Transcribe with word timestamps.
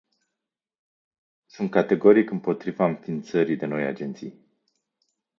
Sunt 1.45 1.69
categoric 1.71 2.29
împotriva 2.29 2.85
înființării 2.87 3.55
de 3.55 3.65
noi 3.65 3.85
agenții. 3.85 4.45